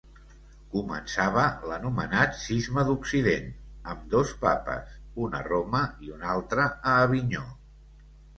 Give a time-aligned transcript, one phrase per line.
[0.75, 3.51] Començava l'anomenat Cisma d'Occident,
[3.93, 7.45] amb dos papes, un a Roma i un altre a Avinyó.